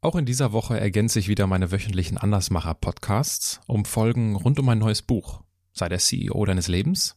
[0.00, 4.78] Auch in dieser Woche ergänze ich wieder meine wöchentlichen Andersmacher-Podcasts um Folgen rund um ein
[4.78, 5.42] neues Buch.
[5.72, 7.16] Sei der CEO deines Lebens.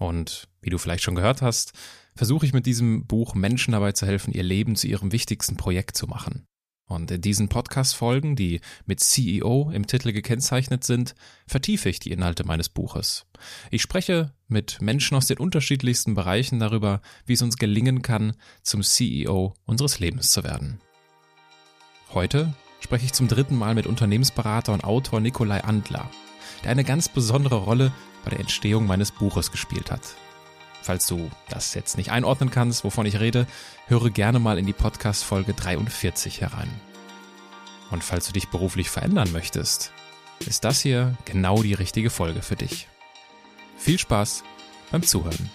[0.00, 1.72] Und wie du vielleicht schon gehört hast,
[2.16, 5.96] versuche ich mit diesem Buch Menschen dabei zu helfen, ihr Leben zu ihrem wichtigsten Projekt
[5.96, 6.46] zu machen.
[6.88, 11.14] Und in diesen Podcast-Folgen, die mit CEO im Titel gekennzeichnet sind,
[11.46, 13.26] vertiefe ich die Inhalte meines Buches.
[13.70, 18.82] Ich spreche mit Menschen aus den unterschiedlichsten Bereichen darüber, wie es uns gelingen kann, zum
[18.82, 20.80] CEO unseres Lebens zu werden.
[22.14, 26.08] Heute spreche ich zum dritten Mal mit Unternehmensberater und Autor Nikolai Andler,
[26.62, 27.92] der eine ganz besondere Rolle
[28.24, 30.02] bei der Entstehung meines Buches gespielt hat.
[30.82, 33.46] Falls du das jetzt nicht einordnen kannst, wovon ich rede,
[33.88, 36.70] höre gerne mal in die Podcast-Folge 43 herein.
[37.90, 39.92] Und falls du dich beruflich verändern möchtest,
[40.46, 42.86] ist das hier genau die richtige Folge für dich.
[43.76, 44.44] Viel Spaß
[44.92, 45.50] beim Zuhören.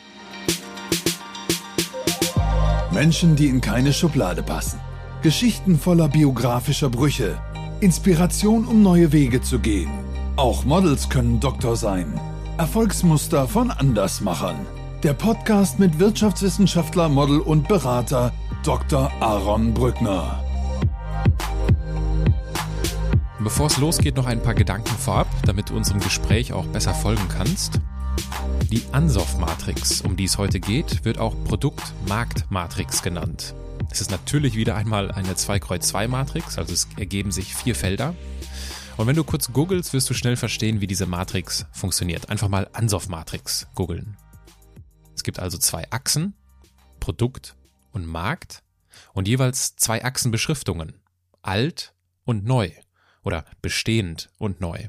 [2.92, 4.81] Menschen, die in keine Schublade passen.
[5.21, 7.39] Geschichten voller biografischer Brüche.
[7.80, 9.91] Inspiration, um neue Wege zu gehen.
[10.35, 12.19] Auch Models können Doktor sein.
[12.58, 14.66] Erfolgsmuster von Andersmachern.
[15.03, 19.11] Der Podcast mit Wirtschaftswissenschaftler, Model und Berater Dr.
[19.19, 20.44] Aaron Brückner.
[23.39, 27.28] Bevor es losgeht, noch ein paar Gedanken vorab, damit du unserem Gespräch auch besser folgen
[27.30, 27.80] kannst.
[28.72, 33.53] Die Ansoff-Matrix, um die es heute geht, wird auch Produkt-Markt-Matrix genannt.
[33.92, 38.16] Es ist natürlich wieder einmal eine 2-Kreuz-2-Matrix, also es ergeben sich vier Felder.
[38.95, 42.30] Und wenn du kurz googelst, wirst du schnell verstehen, wie diese Matrix funktioniert.
[42.30, 44.16] Einfach mal Ansoff-Matrix googeln.
[45.14, 46.36] Es gibt also zwei Achsen,
[47.02, 47.58] Produkt
[47.92, 48.64] und Markt
[49.12, 50.94] und jeweils zwei Achsenbeschriftungen,
[51.42, 52.72] alt und neu
[53.23, 54.88] oder bestehend und neu.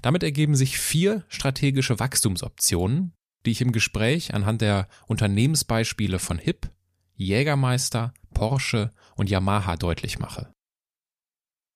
[0.00, 3.12] Damit ergeben sich vier strategische Wachstumsoptionen,
[3.44, 6.70] die ich im Gespräch anhand der Unternehmensbeispiele von HIP,
[7.16, 10.52] Jägermeister, Porsche und Yamaha deutlich mache.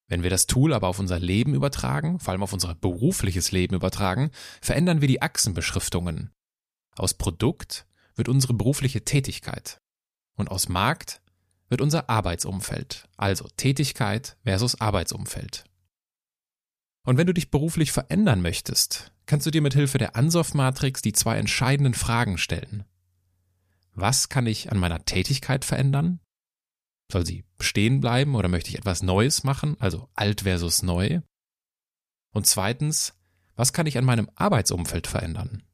[0.09, 3.75] Wenn wir das Tool aber auf unser Leben übertragen, vor allem auf unser berufliches Leben
[3.75, 4.31] übertragen,
[4.61, 6.31] verändern wir die Achsenbeschriftungen
[6.97, 9.81] aus Produkt wird unsere berufliche Tätigkeit
[10.37, 11.23] und aus Markt
[11.69, 15.65] wird unser Arbeitsumfeld, also Tätigkeit versus Arbeitsumfeld.
[17.07, 21.13] Und wenn du dich beruflich verändern möchtest, kannst du dir mit Hilfe der Ansoff-Matrix die
[21.13, 22.85] zwei entscheidenden Fragen stellen.
[24.01, 26.21] Was kann ich an meiner Tätigkeit verändern?
[27.13, 31.21] Soll sie bestehen bleiben oder möchte ich etwas Neues machen, also alt versus neu?
[32.33, 33.13] Und zweitens,
[33.57, 35.65] was kann ich an meinem Arbeitsumfeld verändern?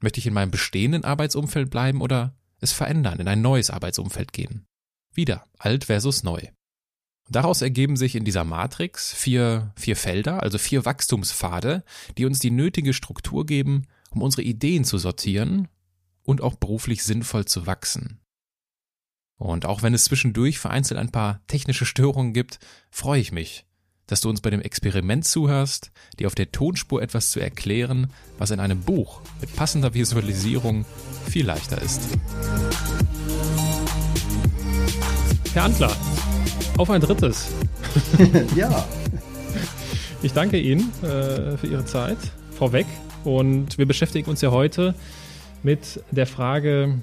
[0.00, 4.64] Möchte ich in meinem bestehenden Arbeitsumfeld bleiben oder es verändern, in ein neues Arbeitsumfeld gehen?
[5.12, 6.40] Wieder alt versus neu.
[7.28, 11.84] Daraus ergeben sich in dieser Matrix vier, vier Felder, also vier Wachstumspfade,
[12.16, 15.68] die uns die nötige Struktur geben, um unsere Ideen zu sortieren
[16.24, 18.20] und auch beruflich sinnvoll zu wachsen.
[19.36, 22.58] Und auch wenn es zwischendurch vereinzelt ein paar technische Störungen gibt,
[22.90, 23.66] freue ich mich,
[24.06, 28.50] dass du uns bei dem Experiment zuhörst, dir auf der Tonspur etwas zu erklären, was
[28.50, 30.84] in einem Buch mit passender Visualisierung
[31.26, 32.02] viel leichter ist.
[35.52, 35.96] Herr Antler,
[36.78, 37.48] auf ein drittes.
[38.56, 38.86] ja.
[40.22, 42.18] Ich danke Ihnen äh, für Ihre Zeit
[42.56, 42.86] vorweg
[43.24, 44.94] und wir beschäftigen uns ja heute
[45.64, 47.00] mit der Frage,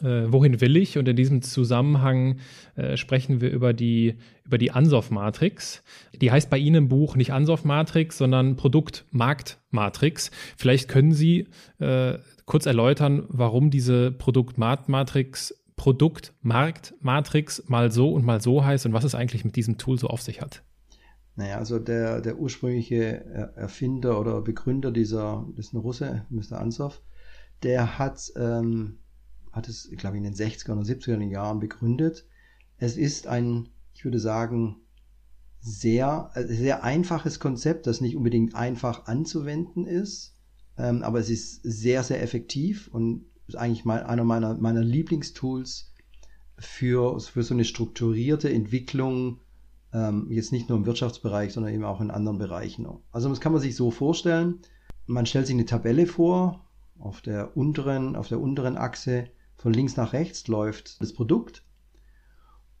[0.00, 0.98] äh, wohin will ich?
[0.98, 2.38] Und in diesem Zusammenhang
[2.76, 4.14] äh, sprechen wir über die,
[4.44, 5.82] über die Ansoff-Matrix.
[6.20, 10.30] Die heißt bei Ihnen im Buch nicht Ansoff-Matrix, sondern Produkt-Markt-Matrix.
[10.56, 11.48] Vielleicht können Sie
[11.78, 19.04] äh, kurz erläutern, warum diese Produkt-Markt-Matrix Produkt-Markt-Matrix mal so und mal so heißt und was
[19.04, 20.64] es eigentlich mit diesem Tool so auf sich hat.
[21.36, 26.58] Naja, also der, der ursprüngliche Erfinder oder Begründer dieser, das ist ein Russe, Mr.
[26.60, 27.00] Ansoff,
[27.62, 28.98] der hat ähm,
[29.52, 32.26] hat es, glaube ich, in den 60er oder 70er Jahren begründet.
[32.78, 34.76] Es ist ein, ich würde sagen,
[35.60, 40.34] sehr, äh, sehr einfaches Konzept, das nicht unbedingt einfach anzuwenden ist,
[40.76, 45.92] ähm, aber es ist sehr, sehr effektiv und ist eigentlich mal einer meiner, meiner Lieblingstools
[46.58, 49.40] für, für so eine strukturierte Entwicklung,
[49.92, 52.86] ähm, jetzt nicht nur im Wirtschaftsbereich, sondern eben auch in anderen Bereichen.
[53.10, 54.60] Also das kann man sich so vorstellen.
[55.06, 56.67] Man stellt sich eine Tabelle vor,
[56.98, 61.64] auf der unteren, auf der unteren Achse von links nach rechts läuft das Produkt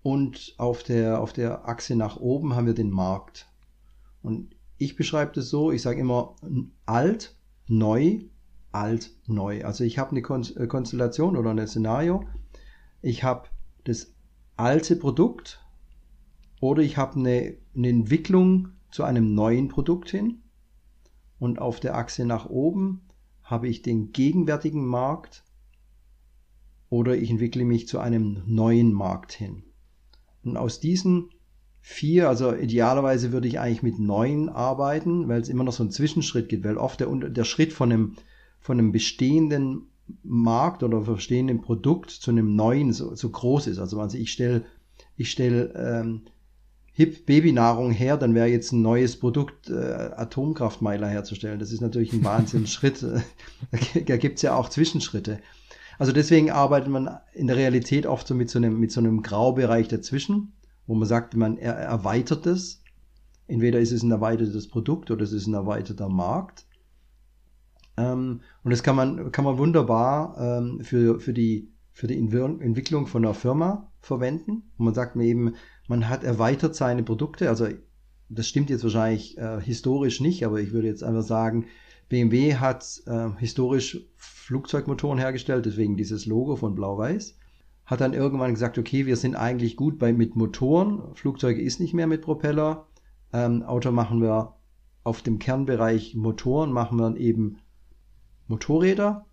[0.02, 3.50] und auf der, auf der Achse nach oben haben wir den Markt.
[4.22, 6.36] Und ich beschreibe das so, ich sage immer
[6.86, 7.36] alt,
[7.66, 8.20] neu,
[8.72, 9.64] alt, neu.
[9.64, 12.24] Also ich habe eine äh, Konstellation oder ein Szenario.
[13.02, 13.48] Ich habe
[13.84, 14.14] das
[14.56, 15.64] alte Produkt
[16.60, 20.42] oder ich habe eine, eine Entwicklung zu einem neuen Produkt hin.
[21.38, 23.07] Und auf der Achse nach oben
[23.48, 25.44] habe ich den gegenwärtigen Markt
[26.90, 29.62] oder ich entwickle mich zu einem neuen Markt hin.
[30.44, 31.30] Und aus diesen
[31.80, 35.92] vier, also idealerweise würde ich eigentlich mit neun arbeiten, weil es immer noch so einen
[35.92, 38.16] Zwischenschritt gibt, weil oft der, der Schritt von einem,
[38.60, 39.88] von einem bestehenden
[40.22, 43.78] Markt oder bestehenden Produkt zu einem neuen so, so groß ist.
[43.78, 44.64] Also, also ich stelle
[45.16, 46.22] ich stell, ähm,
[46.98, 51.60] Hip Babynahrung her, dann wäre jetzt ein neues Produkt, äh, Atomkraftmeiler herzustellen.
[51.60, 53.06] Das ist natürlich ein Wahnsinnsschritt.
[54.06, 55.38] da gibt es ja auch Zwischenschritte.
[56.00, 59.22] Also deswegen arbeitet man in der Realität oft so mit so einem, mit so einem
[59.22, 60.54] Graubereich dazwischen,
[60.88, 62.82] wo man sagt, man er erweitert es.
[63.46, 66.66] Entweder ist es ein erweitertes Produkt oder es ist ein erweiterter Markt.
[67.96, 73.06] Ähm, und das kann man, kann man wunderbar ähm, für, für die, für die Entwicklung
[73.06, 74.72] von einer Firma verwenden.
[74.78, 75.54] Und man sagt mir eben,
[75.88, 77.66] man hat erweitert seine Produkte, also
[78.28, 81.66] das stimmt jetzt wahrscheinlich äh, historisch nicht, aber ich würde jetzt einfach sagen,
[82.08, 87.36] BMW hat äh, historisch Flugzeugmotoren hergestellt, deswegen dieses Logo von Blau-Weiß.
[87.84, 91.14] Hat dann irgendwann gesagt, okay, wir sind eigentlich gut bei mit Motoren.
[91.14, 92.86] Flugzeuge ist nicht mehr mit Propeller.
[93.32, 94.54] Ähm, Auto machen wir
[95.04, 97.58] auf dem Kernbereich Motoren, machen wir eben
[98.46, 99.26] Motorräder.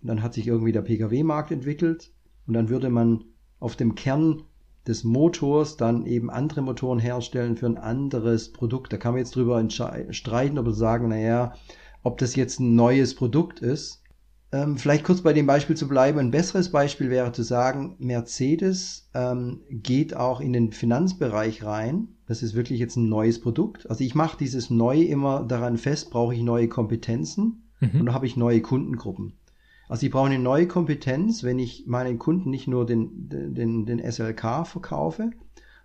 [0.00, 2.12] Und dann hat sich irgendwie der Pkw-Markt entwickelt.
[2.46, 3.24] Und dann würde man
[3.58, 4.42] auf dem Kern
[4.86, 8.92] des Motors dann eben andere Motoren herstellen für ein anderes Produkt.
[8.92, 9.64] Da kann man jetzt drüber
[10.10, 11.54] streiten, ob wir sagen, naja,
[12.02, 14.02] ob das jetzt ein neues Produkt ist.
[14.50, 16.18] Ähm, vielleicht kurz bei dem Beispiel zu bleiben.
[16.18, 22.08] Ein besseres Beispiel wäre zu sagen, Mercedes ähm, geht auch in den Finanzbereich rein.
[22.26, 23.88] Das ist wirklich jetzt ein neues Produkt.
[23.88, 28.00] Also ich mache dieses Neu immer daran fest, brauche ich neue Kompetenzen mhm.
[28.00, 29.38] und habe ich neue Kundengruppen.
[29.92, 33.98] Also ich brauche eine neue Kompetenz, wenn ich meinen Kunden nicht nur den, den, den
[33.98, 35.32] SLK verkaufe,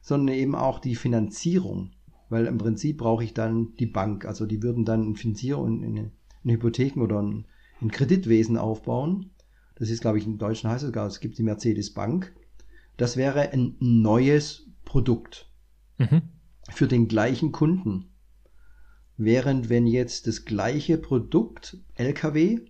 [0.02, 1.92] sondern eben auch die Finanzierung.
[2.30, 4.24] Weil im Prinzip brauche ich dann die Bank.
[4.24, 6.12] Also die würden dann eine Finanzierung, eine,
[6.42, 7.48] eine Hypotheken oder ein,
[7.82, 9.32] ein Kreditwesen aufbauen.
[9.76, 12.34] Das ist, glaube ich, im Deutschen heißt es gar, es gibt die Mercedes Bank.
[12.96, 15.52] Das wäre ein neues Produkt
[15.98, 16.22] mhm.
[16.70, 18.06] für den gleichen Kunden.
[19.18, 22.62] Während wenn jetzt das gleiche Produkt, LKW,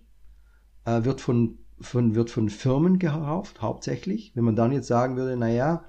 [0.88, 4.32] äh, wird, von, von, wird von Firmen gekauft, hauptsächlich.
[4.34, 5.84] Wenn man dann jetzt sagen würde, naja,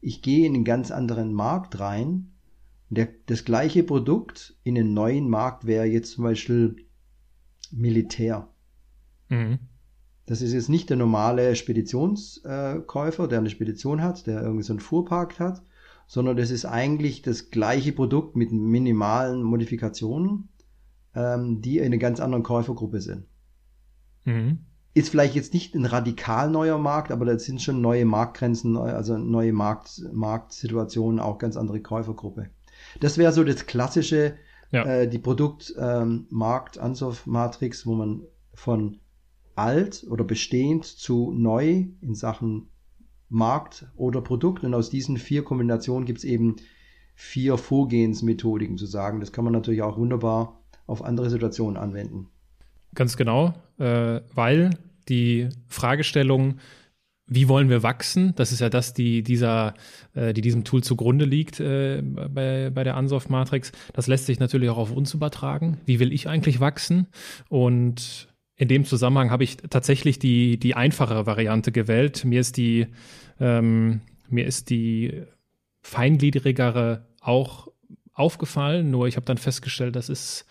[0.00, 2.32] ich gehe in einen ganz anderen Markt rein,
[2.88, 6.76] der, das gleiche Produkt in einen neuen Markt wäre jetzt zum Beispiel
[7.70, 8.48] Militär.
[9.28, 9.58] Mhm.
[10.24, 14.80] Das ist jetzt nicht der normale Speditionskäufer, der eine Spedition hat, der irgendwie so einen
[14.80, 15.62] Fuhrpark hat,
[16.06, 20.48] sondern das ist eigentlich das gleiche Produkt mit minimalen Modifikationen,
[21.14, 23.24] ähm, die in einer ganz anderen Käufergruppe sind.
[24.28, 24.58] Mhm.
[24.94, 29.16] Ist vielleicht jetzt nicht ein radikal neuer Markt, aber da sind schon neue Marktgrenzen, also
[29.16, 32.50] neue Markt, Marktsituationen, auch ganz andere Käufergruppe.
[33.00, 34.34] Das wäre so das klassische,
[34.70, 34.84] ja.
[34.84, 38.22] äh, die Produkt-Markt-Ansoff-Matrix, ähm, wo man
[38.54, 38.98] von
[39.54, 42.68] alt oder bestehend zu neu in Sachen
[43.28, 46.56] Markt oder Produkt und aus diesen vier Kombinationen gibt es eben
[47.14, 49.20] vier Vorgehensmethodiken zu sagen.
[49.20, 52.28] Das kann man natürlich auch wunderbar auf andere Situationen anwenden.
[52.94, 54.70] Ganz genau, äh, weil
[55.08, 56.58] die Fragestellung,
[57.26, 58.34] wie wollen wir wachsen?
[58.36, 59.74] Das ist ja das, die dieser,
[60.14, 63.72] äh, die diesem Tool zugrunde liegt äh, bei, bei der Ansoff Matrix.
[63.92, 65.78] Das lässt sich natürlich auch auf uns übertragen.
[65.84, 67.06] Wie will ich eigentlich wachsen?
[67.48, 72.24] Und in dem Zusammenhang habe ich tatsächlich die, die einfachere Variante gewählt.
[72.24, 72.86] Mir ist die,
[73.40, 75.22] ähm, mir ist die
[75.82, 77.68] feingliedrigere auch
[78.14, 80.44] aufgefallen, nur ich habe dann festgestellt, das ist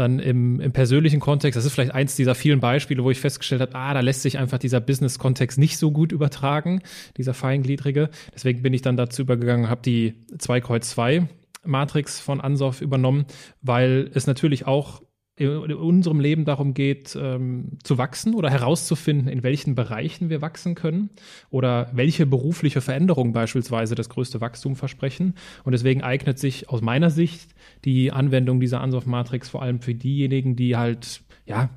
[0.00, 3.60] dann im, im persönlichen Kontext, das ist vielleicht eins dieser vielen Beispiele, wo ich festgestellt
[3.60, 6.82] habe, ah, da lässt sich einfach dieser Business-Kontext nicht so gut übertragen,
[7.16, 8.10] dieser feingliedrige.
[8.34, 11.28] Deswegen bin ich dann dazu übergegangen, habe die 2 Kreuz 2
[11.64, 13.26] Matrix von Ansoff übernommen,
[13.60, 15.02] weil es natürlich auch
[15.40, 20.74] in unserem Leben darum geht, ähm, zu wachsen oder herauszufinden, in welchen Bereichen wir wachsen
[20.74, 21.08] können
[21.48, 25.34] oder welche berufliche Veränderungen beispielsweise das größte Wachstum versprechen.
[25.64, 27.54] Und deswegen eignet sich aus meiner Sicht
[27.86, 31.70] die Anwendung dieser Ansoff-Matrix vor allem für diejenigen, die halt, ja,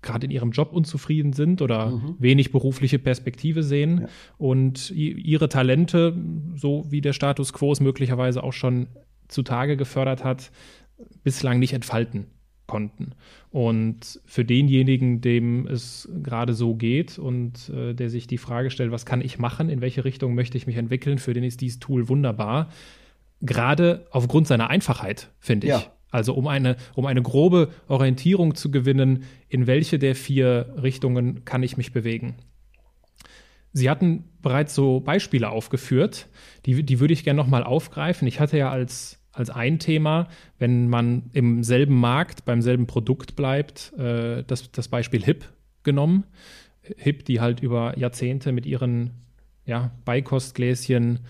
[0.00, 2.14] gerade in ihrem Job unzufrieden sind oder mhm.
[2.20, 4.08] wenig berufliche Perspektive sehen ja.
[4.38, 6.16] und ihre Talente,
[6.54, 8.86] so wie der Status quo es möglicherweise auch schon
[9.26, 10.52] zutage gefördert hat,
[11.24, 12.28] bislang nicht entfalten
[12.68, 13.12] konnten.
[13.50, 18.92] Und für denjenigen, dem es gerade so geht und äh, der sich die Frage stellt,
[18.92, 21.80] was kann ich machen, in welche Richtung möchte ich mich entwickeln, für den ist dieses
[21.80, 22.70] Tool wunderbar.
[23.40, 25.72] Gerade aufgrund seiner Einfachheit, finde ich.
[25.72, 25.82] Ja.
[26.10, 31.62] Also um eine, um eine grobe Orientierung zu gewinnen, in welche der vier Richtungen kann
[31.62, 32.36] ich mich bewegen.
[33.72, 36.28] Sie hatten bereits so Beispiele aufgeführt,
[36.64, 38.26] die, die würde ich gerne nochmal aufgreifen.
[38.26, 40.28] Ich hatte ja als als ein Thema,
[40.58, 45.44] wenn man im selben Markt, beim selben Produkt bleibt, äh, das, das Beispiel HIP
[45.82, 46.24] genommen.
[46.96, 49.10] HIP, die halt über Jahrzehnte mit ihren
[49.66, 51.20] ja, Beikostgläschen,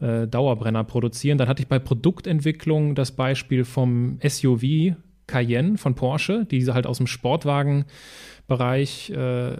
[0.00, 1.38] äh, Dauerbrenner produzieren.
[1.38, 4.94] Dann hatte ich bei Produktentwicklung das Beispiel vom SUV
[5.28, 9.58] Cayenne von Porsche, die halt aus dem Sportwagenbereich äh,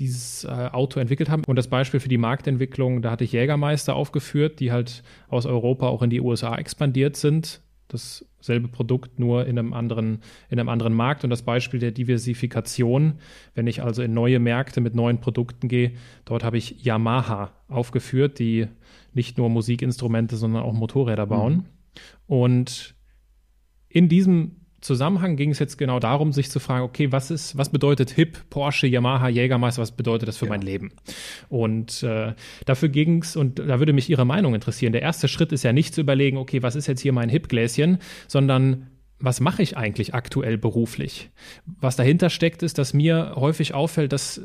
[0.00, 1.44] dieses äh, Auto entwickelt haben.
[1.46, 5.86] Und das Beispiel für die Marktentwicklung, da hatte ich Jägermeister aufgeführt, die halt aus Europa
[5.86, 10.94] auch in die USA expandiert sind dasselbe Produkt nur in einem anderen, in einem anderen
[10.94, 11.24] Markt.
[11.24, 13.14] Und das Beispiel der Diversifikation,
[13.54, 15.92] wenn ich also in neue Märkte mit neuen Produkten gehe,
[16.24, 18.66] dort habe ich Yamaha aufgeführt, die
[19.14, 21.54] nicht nur Musikinstrumente, sondern auch Motorräder bauen.
[21.54, 21.64] Mhm.
[22.26, 22.94] Und
[23.88, 27.70] in diesem Zusammenhang ging es jetzt genau darum, sich zu fragen, okay, was ist, was
[27.70, 30.50] bedeutet HIP, Porsche, Yamaha, Jägermeister, was bedeutet das für ja.
[30.50, 30.92] mein Leben?
[31.48, 32.34] Und äh,
[32.66, 34.92] dafür ging es, und da würde mich Ihre Meinung interessieren.
[34.92, 37.98] Der erste Schritt ist ja nicht zu überlegen, okay, was ist jetzt hier mein HIP-Gläschen,
[38.28, 38.86] sondern
[39.18, 41.30] was mache ich eigentlich aktuell beruflich?
[41.64, 44.40] Was dahinter steckt, ist, dass mir häufig auffällt, dass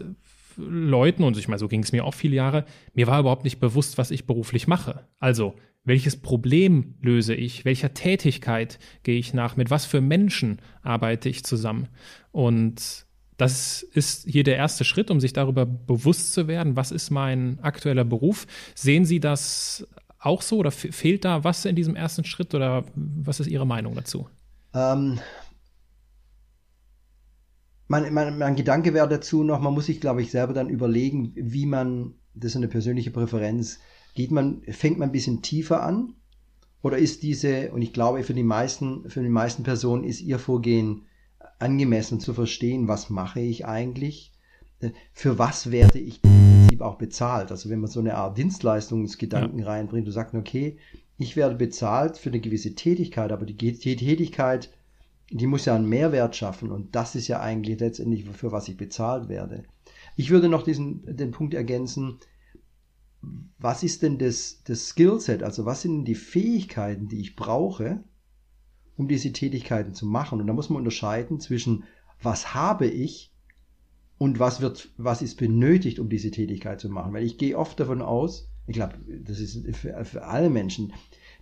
[0.57, 3.60] Leuten, und ich meine, so ging es mir auch viele Jahre, mir war überhaupt nicht
[3.60, 5.01] bewusst, was ich beruflich mache.
[5.19, 7.65] Also, welches Problem löse ich?
[7.65, 9.55] Welcher Tätigkeit gehe ich nach?
[9.55, 11.88] Mit was für Menschen arbeite ich zusammen?
[12.31, 13.05] Und
[13.38, 17.59] das ist hier der erste Schritt, um sich darüber bewusst zu werden, was ist mein
[17.61, 18.45] aktueller Beruf.
[18.75, 19.88] Sehen Sie das
[20.19, 23.95] auch so oder fehlt da was in diesem ersten Schritt oder was ist Ihre Meinung
[23.95, 24.29] dazu?
[24.75, 25.19] Ähm,
[27.88, 31.33] mein, mein, mein Gedanke wäre dazu noch, man muss sich, glaube ich, selber dann überlegen,
[31.35, 33.79] wie man, das ist eine persönliche Präferenz,
[34.13, 36.15] Geht man, fängt man ein bisschen tiefer an?
[36.82, 40.39] Oder ist diese, und ich glaube, für die meisten, für die meisten Personen ist ihr
[40.39, 41.03] Vorgehen
[41.60, 44.34] angemessen zu verstehen, was mache ich eigentlich?
[44.80, 47.51] Äh, für was werde ich im Prinzip auch bezahlt?
[47.51, 49.68] Also wenn man so eine Art Dienstleistungsgedanken ja.
[49.68, 50.77] reinbringt, du sagst, okay,
[51.18, 54.72] ich werde bezahlt für eine gewisse Tätigkeit, aber die Tätigkeit,
[55.30, 58.75] die muss ja einen Mehrwert schaffen und das ist ja eigentlich letztendlich, für was ich
[58.75, 59.63] bezahlt werde.
[60.15, 62.18] Ich würde noch diesen, den Punkt ergänzen,
[63.62, 68.03] was ist denn das, das Skillset, also was sind die Fähigkeiten, die ich brauche,
[68.98, 70.41] um diese Tätigkeiten zu machen.
[70.41, 71.84] Und da muss man unterscheiden zwischen,
[72.22, 73.32] was habe ich
[74.18, 77.13] und was wird, was ist benötigt, um diese Tätigkeit zu machen.
[77.13, 80.94] Weil ich gehe oft davon aus, ich glaube, das ist für, für alle Menschen,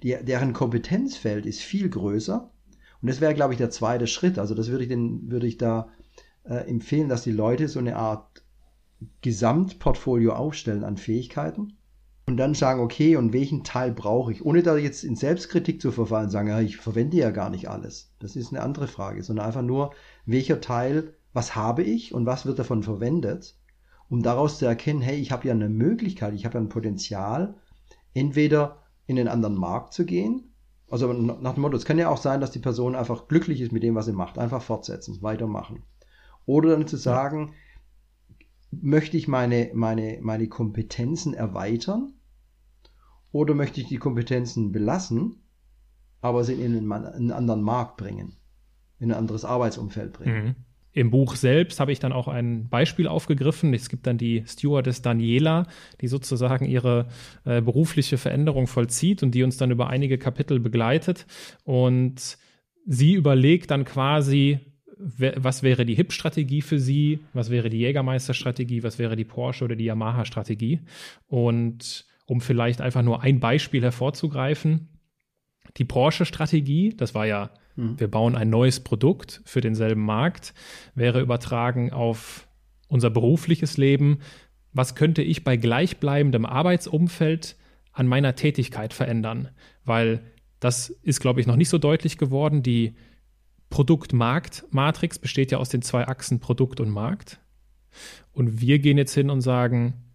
[0.04, 2.52] die, deren Kompetenzfeld ist viel größer.
[3.02, 4.38] Und das wäre, glaube ich, der zweite Schritt.
[4.40, 5.88] Also das würde ich, den, würde ich da
[6.44, 8.44] äh, empfehlen, dass die Leute so eine Art
[9.22, 11.78] Gesamtportfolio aufstellen an Fähigkeiten
[12.30, 14.46] und dann sagen, okay, und welchen Teil brauche ich?
[14.46, 18.14] Ohne da jetzt in Selbstkritik zu verfallen, sagen, ja, ich verwende ja gar nicht alles.
[18.20, 19.96] Das ist eine andere Frage, sondern einfach nur,
[20.28, 23.58] welcher Teil, was habe ich und was wird davon verwendet,
[24.10, 27.56] um daraus zu erkennen, hey, ich habe ja eine Möglichkeit, ich habe ja ein Potenzial,
[28.14, 30.54] entweder in den anderen Markt zu gehen,
[30.88, 33.72] also nach dem Motto, es kann ja auch sein, dass die Person einfach glücklich ist
[33.72, 35.82] mit dem, was sie macht, einfach fortsetzen, weitermachen.
[36.46, 37.54] Oder dann zu sagen, ja
[38.72, 42.14] möchte ich meine, meine, meine Kompetenzen erweitern
[43.32, 45.44] oder möchte ich die Kompetenzen belassen,
[46.22, 48.38] aber sie in einen, einen anderen Markt bringen,
[49.00, 50.44] in ein anderes Arbeitsumfeld bringen.
[50.44, 50.56] Mhm.
[50.92, 53.74] Im Buch selbst habe ich dann auch ein Beispiel aufgegriffen.
[53.74, 55.68] Es gibt dann die Stewardess Daniela,
[56.02, 57.08] die sozusagen ihre
[57.46, 61.28] äh, berufliche Veränderung vollzieht und die uns dann über einige Kapitel begleitet.
[61.64, 62.40] Und
[62.88, 64.60] sie überlegt dann quasi,
[64.98, 69.76] was wäre die HIP-Strategie für Sie, was wäre die Jägermeister-Strategie, was wäre die Porsche oder
[69.76, 70.82] die Yamaha-Strategie.
[71.28, 74.90] Und um vielleicht einfach nur ein Beispiel hervorzugreifen,
[75.78, 78.00] die Porsche-Strategie, das war ja, mhm.
[78.00, 80.54] wir bauen ein neues Produkt für denselben Markt,
[80.94, 82.48] wäre übertragen auf
[82.88, 84.20] unser berufliches Leben.
[84.74, 87.56] Was könnte ich bei gleichbleibendem Arbeitsumfeld
[87.94, 89.50] an meiner Tätigkeit verändern?
[89.84, 90.22] Weil
[90.60, 92.62] das ist, glaube ich, noch nicht so deutlich geworden.
[92.62, 92.96] Die
[93.72, 97.40] Produkt-Markt-Matrix besteht ja aus den zwei Achsen Produkt und Markt.
[98.34, 100.09] Und wir gehen jetzt hin und sagen,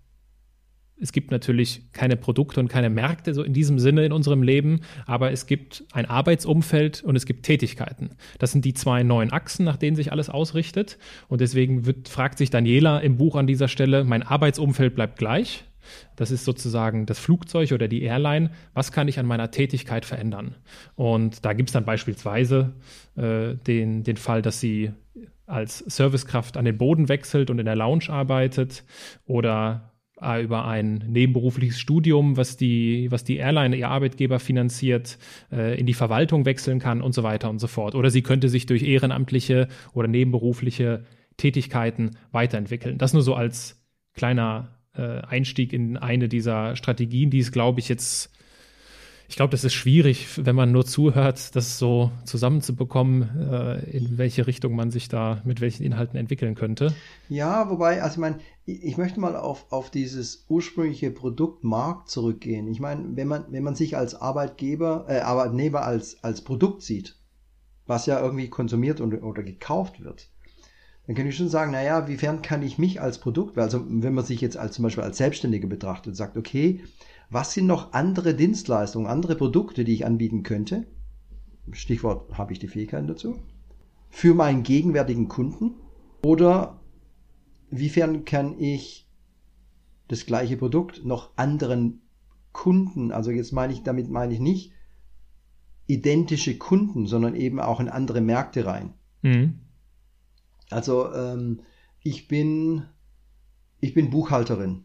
[1.00, 4.80] es gibt natürlich keine Produkte und keine Märkte so in diesem Sinne in unserem Leben,
[5.06, 8.10] aber es gibt ein Arbeitsumfeld und es gibt Tätigkeiten.
[8.38, 10.98] Das sind die zwei neuen Achsen, nach denen sich alles ausrichtet.
[11.28, 15.64] Und deswegen wird, fragt sich Daniela im Buch an dieser Stelle, mein Arbeitsumfeld bleibt gleich.
[16.16, 18.50] Das ist sozusagen das Flugzeug oder die Airline.
[18.72, 20.54] Was kann ich an meiner Tätigkeit verändern?
[20.94, 22.72] Und da gibt es dann beispielsweise
[23.16, 24.92] äh, den, den Fall, dass sie
[25.46, 28.84] als Servicekraft an den Boden wechselt und in der Lounge arbeitet
[29.26, 35.18] oder über ein nebenberufliches Studium, was die, was die Airline, ihr Arbeitgeber finanziert,
[35.50, 37.94] äh, in die Verwaltung wechseln kann und so weiter und so fort.
[37.94, 41.04] Oder sie könnte sich durch ehrenamtliche oder nebenberufliche
[41.36, 42.96] Tätigkeiten weiterentwickeln.
[42.96, 43.82] Das nur so als
[44.14, 48.32] kleiner äh, Einstieg in eine dieser Strategien, die es, glaube ich, jetzt
[49.34, 54.46] ich glaube, das ist schwierig, wenn man nur zuhört, das so zusammenzubekommen, äh, in welche
[54.46, 56.94] Richtung man sich da mit welchen Inhalten entwickeln könnte.
[57.28, 62.68] Ja, wobei, also ich meine, ich möchte mal auf, auf dieses ursprüngliche Produktmarkt zurückgehen.
[62.68, 67.16] Ich meine, wenn man, wenn man sich als Arbeitgeber, äh, Arbeitnehmer als, als Produkt sieht,
[67.88, 70.28] was ja irgendwie konsumiert und, oder gekauft wird,
[71.08, 74.24] dann kann ich schon sagen, naja, wiefern kann ich mich als Produkt, also wenn man
[74.24, 76.84] sich jetzt als zum Beispiel als Selbstständige betrachtet und sagt, okay,
[77.34, 80.86] was sind noch andere Dienstleistungen, andere Produkte, die ich anbieten könnte?
[81.72, 83.42] Stichwort, habe ich die Fähigkeiten dazu?
[84.08, 85.72] Für meinen gegenwärtigen Kunden?
[86.24, 86.80] Oder
[87.70, 89.10] wiefern kann ich
[90.06, 92.02] das gleiche Produkt noch anderen
[92.52, 94.72] Kunden, also jetzt meine ich, damit meine ich nicht
[95.88, 98.94] identische Kunden, sondern eben auch in andere Märkte rein.
[99.22, 99.58] Mhm.
[100.70, 101.62] Also ähm,
[102.00, 102.84] ich bin
[103.80, 104.84] ich bin Buchhalterin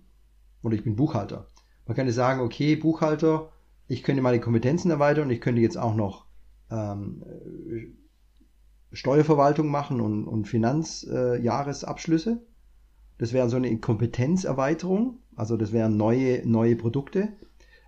[0.63, 1.47] oder ich bin Buchhalter.
[1.89, 3.49] Man könnte sagen, okay, Buchhalter,
[3.87, 6.25] ich könnte meine Kompetenzen erweitern und ich könnte jetzt auch noch
[6.69, 7.23] ähm,
[8.91, 12.33] Steuerverwaltung machen und, und Finanzjahresabschlüsse.
[12.33, 12.37] Äh,
[13.17, 17.29] das wäre so eine Kompetenzerweiterung, also das wären neue, neue Produkte.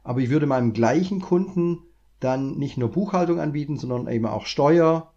[0.02, 1.78] Aber ich würde meinem gleichen Kunden
[2.20, 5.14] dann nicht nur Buchhaltung anbieten, sondern eben auch Steuer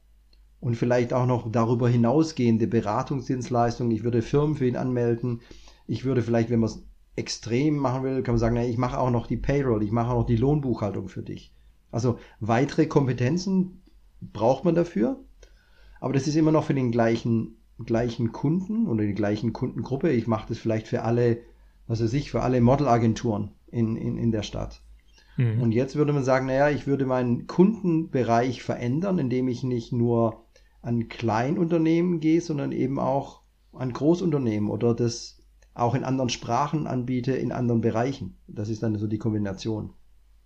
[0.61, 3.93] und vielleicht auch noch darüber hinausgehende Beratungsdienstleistungen.
[3.93, 5.41] Ich würde Firmen für ihn anmelden.
[5.87, 6.85] Ich würde vielleicht, wenn man es
[7.17, 10.11] extrem machen will, kann man sagen, na, ich mache auch noch die Payroll, ich mache
[10.11, 11.53] auch noch die Lohnbuchhaltung für dich.
[11.91, 13.83] Also weitere Kompetenzen
[14.21, 15.21] braucht man dafür,
[16.01, 20.11] aber das ist immer noch für den gleichen, gleichen Kunden oder die gleichen Kundengruppe.
[20.11, 21.39] Ich mache das vielleicht für alle,
[21.87, 24.83] was weiß ich, für alle Modelagenturen in, in, in der Stadt.
[25.37, 25.61] Mhm.
[25.63, 30.45] Und jetzt würde man sagen, naja, ich würde meinen Kundenbereich verändern, indem ich nicht nur
[30.83, 33.41] an Kleinunternehmen gehe, sondern eben auch
[33.73, 35.39] an Großunternehmen oder das
[35.75, 38.37] auch in anderen Sprachen anbiete, in anderen Bereichen.
[38.47, 39.91] Das ist dann so die Kombination.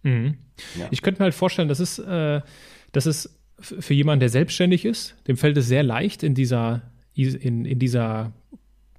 [0.03, 0.39] Mhm.
[0.79, 0.89] Ja.
[0.91, 2.41] Ich könnte mir halt vorstellen, das ist, äh,
[2.93, 6.83] das ist für jemanden, der selbstständig ist, dem fällt es sehr leicht, in dieser,
[7.15, 8.33] in, in dieser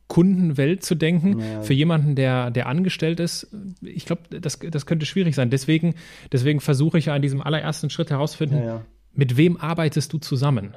[0.07, 1.39] Kundenwelt zu denken.
[1.39, 1.61] Ja.
[1.61, 5.49] Für jemanden, der, der angestellt ist, ich glaube, das, das könnte schwierig sein.
[5.49, 5.95] Deswegen,
[6.31, 8.81] deswegen versuche ich ja in diesem allerersten Schritt herauszufinden, ja,
[9.13, 10.75] mit wem arbeitest du zusammen?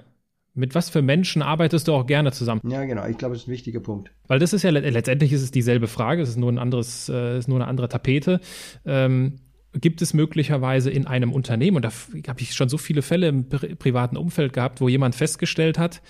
[0.55, 2.61] Mit was für Menschen arbeitest du auch gerne zusammen?
[2.69, 3.07] Ja, genau.
[3.07, 4.11] Ich glaube, das ist ein wichtiger Punkt.
[4.27, 6.21] Weil das ist ja letztendlich ist es dieselbe Frage.
[6.21, 8.41] Es ist nur ein anderes, äh, ist nur eine andere Tapete.
[8.85, 9.39] Ähm,
[9.75, 11.93] gibt es möglicherweise in einem Unternehmen, und da
[12.29, 16.03] habe ich schon so viele Fälle im pri privaten Umfeld gehabt, wo jemand festgestellt hat,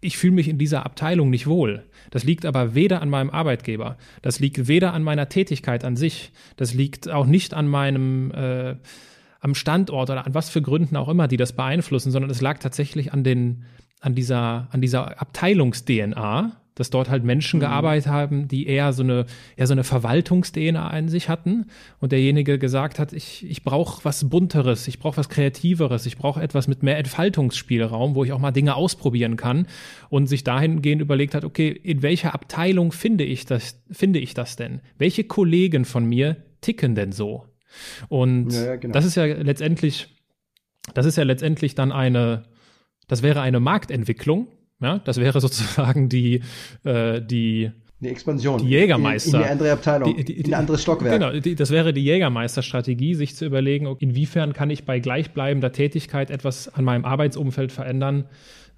[0.00, 1.84] ich fühle mich in dieser Abteilung nicht wohl.
[2.10, 6.32] Das liegt aber weder an meinem Arbeitgeber, das liegt weder an meiner Tätigkeit an sich,
[6.56, 8.76] das liegt auch nicht an meinem äh,
[9.40, 12.58] am Standort oder an was für Gründen auch immer, die das beeinflussen, sondern es lag
[12.58, 13.64] tatsächlich an den,
[14.00, 17.62] an dieser, an dieser Abteilungs-DNA, dass dort halt Menschen mhm.
[17.62, 19.26] gearbeitet haben, die eher so eine,
[19.56, 21.66] eher so eine Verwaltungs-DNA in sich hatten
[21.98, 26.40] und derjenige gesagt hat, ich, ich brauche was Bunteres, ich brauche was Kreativeres, ich brauche
[26.40, 29.66] etwas mit mehr Entfaltungsspielraum, wo ich auch mal Dinge ausprobieren kann
[30.08, 34.56] und sich dahingehend überlegt hat, okay, in welcher Abteilung finde ich das, finde ich das
[34.56, 34.80] denn?
[34.96, 37.49] Welche Kollegen von mir ticken denn so?
[38.08, 38.92] Und ja, genau.
[38.92, 40.16] das ist ja letztendlich,
[40.94, 42.44] das ist ja letztendlich dann eine,
[43.08, 44.48] das wäre eine Marktentwicklung.
[44.80, 46.42] Ja, das wäre sozusagen die,
[46.84, 48.62] äh, die, die Expansion.
[48.62, 49.28] Die Jägermeister.
[49.28, 50.16] In, in eine andere Abteilung.
[50.16, 51.20] Die, die, in ein anderes Stockwerk.
[51.20, 56.30] Genau, die, das wäre die Jägermeisterstrategie, sich zu überlegen, inwiefern kann ich bei gleichbleibender Tätigkeit
[56.30, 58.24] etwas an meinem Arbeitsumfeld verändern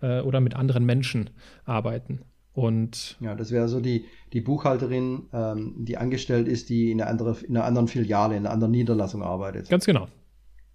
[0.00, 1.30] äh, oder mit anderen Menschen
[1.64, 2.22] arbeiten.
[2.54, 7.10] Und ja, das wäre so die, die Buchhalterin, ähm, die angestellt ist, die in einer,
[7.10, 9.70] andere, in einer anderen Filiale, in einer anderen Niederlassung arbeitet.
[9.70, 10.08] Ganz genau.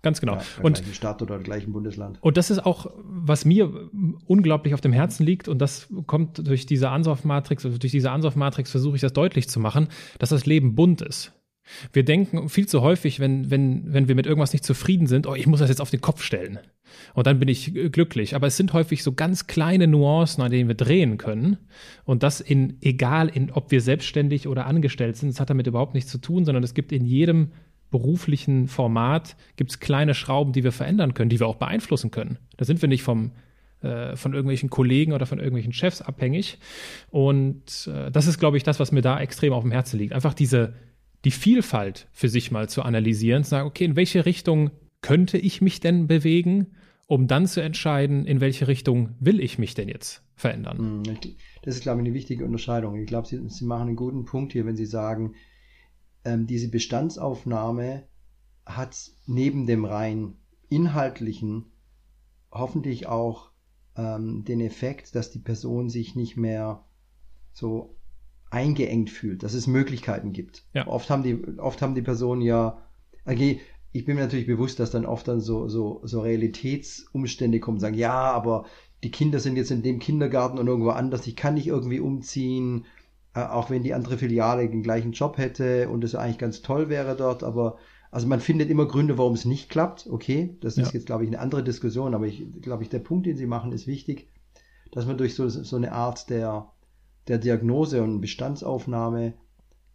[0.03, 0.35] Ganz genau.
[0.35, 2.17] Ja, in der und gleichen Stadt oder im gleichen Bundesland.
[2.21, 3.89] Und das ist auch, was mir
[4.25, 8.71] unglaublich auf dem Herzen liegt, und das kommt durch diese Ansauf-Matrix, also durch diese Ansauf-Matrix
[8.71, 9.87] versuche ich das deutlich zu machen,
[10.19, 11.33] dass das Leben bunt ist.
[11.93, 15.35] Wir denken viel zu häufig, wenn, wenn, wenn wir mit irgendwas nicht zufrieden sind, oh,
[15.35, 16.59] ich muss das jetzt auf den Kopf stellen.
[17.13, 18.35] Und dann bin ich glücklich.
[18.35, 21.57] Aber es sind häufig so ganz kleine Nuancen, an denen wir drehen können.
[22.05, 25.93] Und das in, egal, in, ob wir selbstständig oder angestellt sind, das hat damit überhaupt
[25.93, 27.51] nichts zu tun, sondern es gibt in jedem
[27.89, 32.37] beruflichen Format gibt es kleine Schrauben, die wir verändern können, die wir auch beeinflussen können.
[32.57, 33.31] Da sind wir nicht vom,
[33.81, 36.59] äh, von irgendwelchen Kollegen oder von irgendwelchen Chefs abhängig.
[37.11, 40.13] Und äh, das ist, glaube ich, das, was mir da extrem auf dem Herzen liegt.
[40.13, 40.73] Einfach diese,
[41.25, 45.61] die Vielfalt für sich mal zu analysieren, zu sagen, okay, in welche Richtung könnte ich
[45.61, 46.67] mich denn bewegen,
[47.07, 50.77] um dann zu entscheiden, in welche Richtung will ich mich denn jetzt verändern.
[50.77, 51.17] Hm,
[51.63, 52.95] das ist, glaube ich, eine wichtige Unterscheidung.
[52.95, 55.35] Ich glaube, Sie, Sie machen einen guten Punkt hier, wenn Sie sagen,
[56.25, 58.03] ähm, diese Bestandsaufnahme
[58.65, 60.35] hat neben dem rein
[60.69, 61.71] inhaltlichen
[62.51, 63.51] hoffentlich auch
[63.95, 66.85] ähm, den Effekt, dass die Person sich nicht mehr
[67.53, 67.96] so
[68.49, 70.63] eingeengt fühlt, dass es Möglichkeiten gibt.
[70.73, 70.87] Ja.
[70.87, 72.81] Oft haben die, oft haben die Personen ja,
[73.25, 73.59] okay,
[73.91, 77.95] ich bin mir natürlich bewusst, dass dann oft dann so, so, so Realitätsumstände kommen, sagen,
[77.95, 78.65] ja, aber
[79.03, 82.85] die Kinder sind jetzt in dem Kindergarten und irgendwo anders, ich kann nicht irgendwie umziehen,
[83.33, 86.89] äh, auch wenn die andere Filiale den gleichen Job hätte und es eigentlich ganz toll
[86.89, 87.77] wäre dort, aber
[88.11, 90.07] also man findet immer Gründe, warum es nicht klappt.
[90.09, 90.93] Okay, das ist ja.
[90.93, 93.73] jetzt, glaube ich, eine andere Diskussion, aber ich glaube, ich, der Punkt, den Sie machen,
[93.73, 94.29] ist wichtig,
[94.91, 96.71] dass man durch so, so eine Art der,
[97.27, 99.33] der Diagnose und Bestandsaufnahme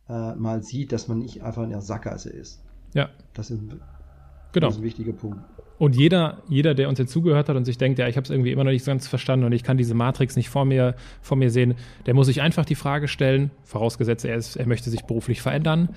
[0.08, 2.62] äh, mal sieht, dass man nicht einfach in der Sackgasse ist.
[2.94, 3.08] Ja.
[3.34, 4.66] Das ist, genau.
[4.66, 5.38] das ist ein wichtiger Punkt.
[5.78, 8.30] Und jeder, jeder, der uns jetzt zugehört hat und sich denkt, ja, ich habe es
[8.30, 11.36] irgendwie immer noch nicht ganz verstanden und ich kann diese Matrix nicht vor mir, vor
[11.36, 11.74] mir sehen,
[12.06, 15.88] der muss sich einfach die Frage stellen, vorausgesetzt er, ist, er möchte sich beruflich verändern,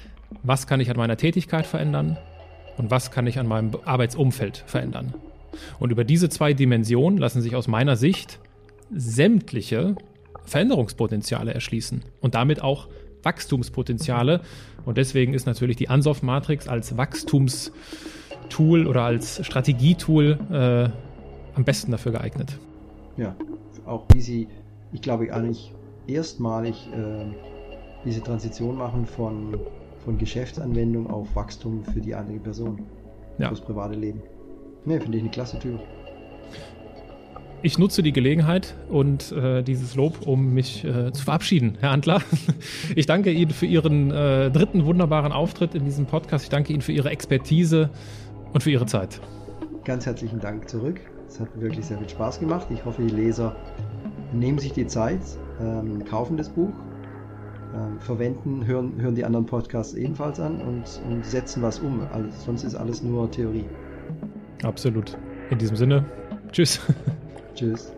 [0.42, 2.18] was kann ich an meiner Tätigkeit verändern
[2.78, 5.14] und was kann ich an meinem Arbeitsumfeld verändern.
[5.80, 8.40] Und über diese zwei Dimensionen lassen sich aus meiner Sicht
[8.92, 9.96] sämtliche
[10.46, 12.88] Veränderungspotenziale erschließen und damit auch
[13.24, 14.42] Wachstumspotenziale.
[14.86, 17.72] Und deswegen ist natürlich die Ansoff-Matrix als Wachstums-
[18.50, 20.90] Tool oder als Strategietool äh,
[21.56, 22.58] am besten dafür geeignet.
[23.18, 23.36] Ja,
[23.86, 24.48] auch wie sie,
[24.92, 25.74] ich glaube, eigentlich
[26.08, 27.26] erstmalig äh,
[28.04, 29.60] diese Transition machen von,
[30.04, 32.80] von Geschäftsanwendung auf Wachstum für die andere Person,
[33.38, 33.48] ja.
[33.48, 34.22] fürs private Leben.
[34.86, 35.80] Ne, finde ich eine klasse Tür.
[37.66, 42.22] Ich nutze die Gelegenheit und äh, dieses Lob, um mich äh, zu verabschieden, Herr Antler.
[42.96, 46.44] Ich danke Ihnen für Ihren äh, dritten wunderbaren Auftritt in diesem Podcast.
[46.44, 47.90] Ich danke Ihnen für Ihre Expertise
[48.54, 49.20] und für Ihre Zeit.
[49.84, 51.02] Ganz herzlichen Dank zurück.
[51.28, 52.68] Es hat wirklich sehr viel Spaß gemacht.
[52.70, 53.56] Ich hoffe, die Leser
[54.32, 55.22] nehmen sich die Zeit,
[55.60, 56.70] ähm, kaufen das Buch,
[57.74, 62.02] ähm, verwenden, hören, hören die anderen Podcasts ebenfalls an und, und setzen was um.
[62.14, 63.66] Also, sonst ist alles nur Theorie.
[64.62, 65.18] Absolut.
[65.50, 66.06] In diesem Sinne,
[66.52, 66.80] tschüss.
[67.56, 67.92] Tschüss.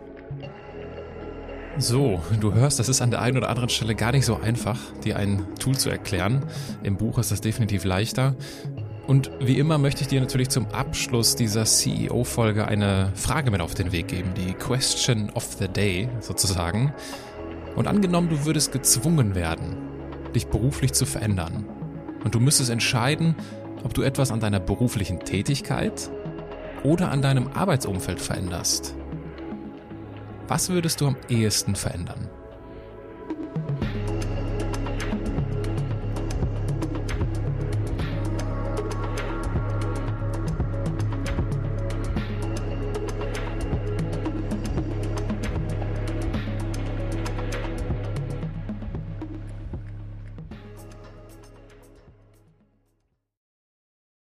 [1.80, 4.78] So, du hörst, das ist an der einen oder anderen Stelle gar nicht so einfach,
[5.04, 6.44] dir ein Tool zu erklären.
[6.82, 8.34] Im Buch ist das definitiv leichter.
[9.06, 13.74] Und wie immer möchte ich dir natürlich zum Abschluss dieser CEO-Folge eine Frage mit auf
[13.74, 16.92] den Weg geben, die Question of the Day sozusagen.
[17.76, 19.76] Und angenommen, du würdest gezwungen werden,
[20.34, 21.64] dich beruflich zu verändern.
[22.24, 23.36] Und du müsstest entscheiden,
[23.84, 26.10] ob du etwas an deiner beruflichen Tätigkeit
[26.82, 28.96] oder an deinem Arbeitsumfeld veränderst.
[30.48, 32.28] Was würdest du am ehesten verändern?